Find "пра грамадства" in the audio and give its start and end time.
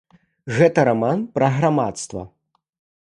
1.35-2.21